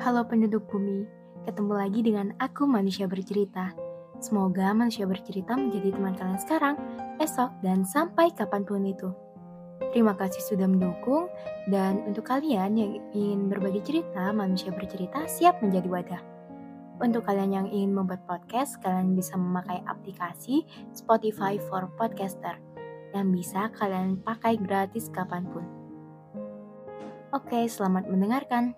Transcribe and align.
Halo 0.00 0.24
penduduk 0.24 0.64
bumi, 0.72 1.04
ketemu 1.44 1.76
lagi 1.76 2.00
dengan 2.00 2.32
aku 2.40 2.64
manusia 2.64 3.04
bercerita. 3.04 3.76
Semoga 4.16 4.72
manusia 4.72 5.04
bercerita 5.04 5.52
menjadi 5.52 5.92
teman 5.92 6.16
kalian 6.16 6.40
sekarang, 6.40 6.80
esok, 7.20 7.52
dan 7.60 7.84
sampai 7.84 8.32
kapan 8.32 8.64
pun 8.64 8.80
itu. 8.80 9.12
Terima 9.92 10.16
kasih 10.16 10.40
sudah 10.40 10.64
mendukung, 10.64 11.28
dan 11.68 12.00
untuk 12.08 12.24
kalian 12.32 12.80
yang 12.80 12.96
ingin 13.12 13.52
berbagi 13.52 13.84
cerita, 13.84 14.32
manusia 14.32 14.72
bercerita 14.72 15.28
siap 15.28 15.60
menjadi 15.60 15.92
wadah. 15.92 16.22
Untuk 17.04 17.28
kalian 17.28 17.52
yang 17.52 17.68
ingin 17.68 17.92
membuat 17.92 18.24
podcast, 18.24 18.80
kalian 18.80 19.12
bisa 19.12 19.36
memakai 19.36 19.84
aplikasi 19.84 20.64
Spotify 20.96 21.60
for 21.68 21.92
Podcaster 22.00 22.56
yang 23.12 23.28
bisa 23.36 23.68
kalian 23.76 24.16
pakai 24.24 24.56
gratis 24.56 25.12
kapan 25.12 25.44
pun. 25.44 25.68
Oke, 27.36 27.68
selamat 27.68 28.08
mendengarkan. 28.08 28.72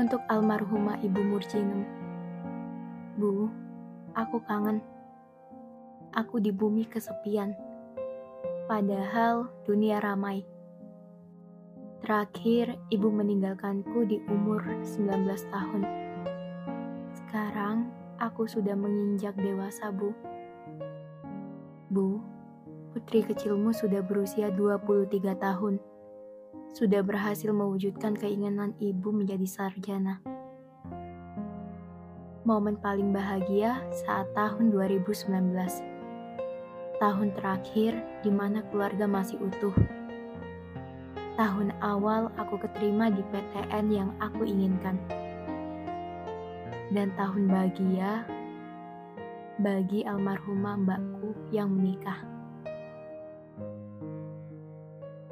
Untuk 0.00 0.24
almarhumah 0.32 1.04
Ibu 1.04 1.20
Murjinem. 1.28 1.84
Bu, 3.20 3.52
aku 4.16 4.40
kangen. 4.48 4.80
Aku 6.16 6.40
di 6.40 6.48
bumi 6.48 6.88
kesepian. 6.88 7.52
Padahal 8.64 9.52
dunia 9.68 10.00
ramai. 10.00 10.40
Terakhir, 12.00 12.80
ibu 12.88 13.12
meninggalkanku 13.12 14.08
di 14.08 14.24
umur 14.24 14.64
19 14.80 15.20
tahun. 15.52 15.84
Sekarang, 17.12 17.92
aku 18.16 18.48
sudah 18.48 18.72
menginjak 18.72 19.36
dewasa, 19.36 19.92
Bu. 19.92 20.16
Bu, 21.92 22.24
putri 22.96 23.20
kecilmu 23.20 23.76
sudah 23.76 24.00
berusia 24.00 24.48
23 24.48 25.36
tahun. 25.36 25.76
Sudah 26.72 27.02
berhasil 27.02 27.50
mewujudkan 27.50 28.16
keinginan 28.16 28.74
ibu 28.78 29.10
menjadi 29.10 29.44
sarjana. 29.46 30.22
Momen 32.46 32.80
paling 32.80 33.12
bahagia 33.12 33.84
saat 34.06 34.30
tahun 34.32 34.72
2019. 34.72 35.30
Tahun 37.00 37.28
terakhir 37.36 37.92
di 38.24 38.30
mana 38.32 38.64
keluarga 38.68 39.04
masih 39.08 39.40
utuh 39.40 39.76
tahun 41.40 41.72
awal 41.80 42.28
aku 42.36 42.60
keterima 42.60 43.08
di 43.08 43.24
PTN 43.32 43.86
yang 43.88 44.12
aku 44.20 44.44
inginkan. 44.44 45.00
Dan 46.92 47.16
tahun 47.16 47.48
bahagia 47.48 48.28
bagi 49.56 50.04
almarhumah 50.04 50.76
mbakku 50.84 51.32
yang 51.48 51.72
menikah. 51.72 52.20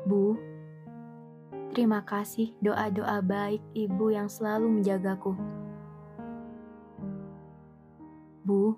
Bu, 0.09 0.41
terima 1.73 2.03
kasih 2.05 2.57
doa-doa 2.65 3.21
baik 3.23 3.63
ibu 3.77 4.11
yang 4.13 4.27
selalu 4.27 4.81
menjagaku. 4.81 5.33
Bu, 8.49 8.77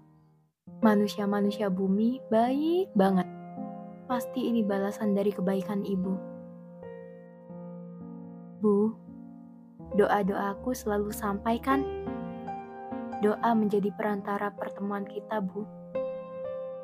manusia-manusia 0.83 1.71
bumi 1.71 2.19
baik 2.33 2.91
banget. 2.99 3.29
Pasti 4.11 4.51
ini 4.51 4.67
balasan 4.67 5.15
dari 5.15 5.31
kebaikan 5.31 5.87
ibu. 5.87 6.19
Bu, 8.59 8.91
doa-doaku 9.95 10.75
selalu 10.75 11.15
sampaikan. 11.15 11.87
Doa 13.21 13.53
menjadi 13.53 13.93
perantara 13.95 14.51
pertemuan 14.57 15.05
kita, 15.05 15.39
Bu. 15.45 15.63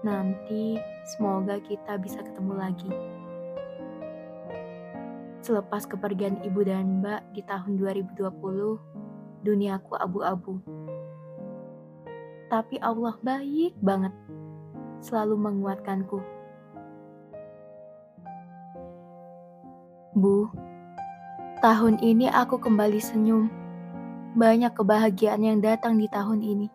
Nanti 0.04 0.78
semoga 1.16 1.58
kita 1.58 1.98
bisa 1.98 2.22
ketemu 2.22 2.52
lagi. 2.54 2.90
Selepas 5.46 5.86
kepergian 5.86 6.42
ibu 6.42 6.66
dan 6.66 6.98
mbak 6.98 7.22
di 7.30 7.46
tahun 7.46 7.78
2020, 7.78 9.46
duniaku 9.46 9.94
abu-abu. 9.94 10.58
Tapi 12.50 12.82
Allah 12.82 13.14
baik 13.22 13.78
banget, 13.78 14.10
selalu 14.98 15.38
menguatkanku. 15.38 16.18
Bu, 20.18 20.50
Tahun 21.62 22.02
ini 22.02 22.26
aku 22.26 22.58
kembali 22.58 22.98
senyum. 22.98 23.46
Banyak 24.34 24.74
kebahagiaan 24.74 25.46
yang 25.46 25.58
datang 25.62 25.96
di 25.96 26.10
tahun 26.10 26.44
ini. 26.44 26.68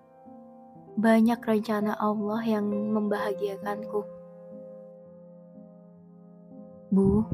Banyak 0.95 1.43
rencana 1.43 1.99
Allah 1.99 2.39
yang 2.47 2.65
membahagiakanku. 2.65 4.01
Bu, 6.89 7.27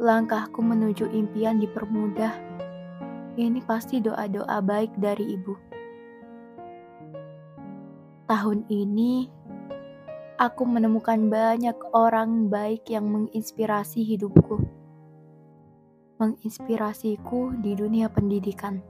langkahku 0.00 0.64
menuju 0.64 1.12
impian 1.12 1.60
dipermudah. 1.60 2.32
Ini 3.36 3.60
pasti 3.68 4.00
doa-doa 4.00 4.64
baik 4.64 4.96
dari 4.96 5.36
ibu. 5.36 5.54
Tahun 8.24 8.64
ini, 8.72 9.28
aku 10.40 10.64
menemukan 10.64 11.28
banyak 11.28 11.76
orang 11.92 12.48
baik 12.48 12.88
yang 12.88 13.12
menginspirasi 13.12 14.00
hidupku 14.00 14.80
menginspirasiku 16.20 17.56
di 17.64 17.72
dunia 17.72 18.12
pendidikan. 18.12 18.84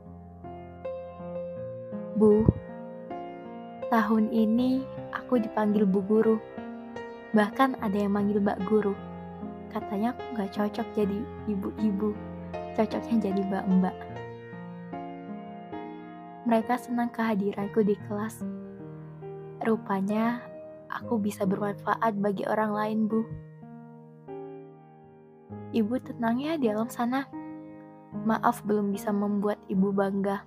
Bu, 2.19 2.43
tahun 3.87 4.35
ini 4.35 4.83
aku 5.15 5.39
dipanggil 5.39 5.87
Bu 5.87 6.03
Guru. 6.03 6.43
Bahkan 7.31 7.79
ada 7.79 7.95
yang 7.95 8.19
manggil 8.19 8.43
Mbak 8.43 8.59
Guru. 8.67 9.10
Katanya 9.71 10.11
aku 10.15 10.23
gak 10.35 10.51
cocok 10.51 10.87
jadi 10.99 11.19
ibu-ibu, 11.47 12.11
cocoknya 12.75 13.17
jadi 13.31 13.41
mbak-mbak. 13.47 13.97
Mereka 16.51 16.75
senang 16.83 17.15
kehadiranku 17.15 17.87
di 17.87 17.95
kelas. 18.11 18.43
Rupanya 19.63 20.43
aku 20.91 21.23
bisa 21.23 21.47
bermanfaat 21.47 22.19
bagi 22.19 22.43
orang 22.51 22.73
lain, 22.75 22.99
Bu. 23.07 23.23
Ibu 25.71 25.95
tenang 26.03 26.43
ya 26.43 26.59
di 26.59 26.67
alam 26.67 26.91
sana. 26.91 27.31
Maaf 28.27 28.67
belum 28.67 28.91
bisa 28.91 29.15
membuat 29.15 29.63
ibu 29.71 29.95
bangga. 29.95 30.43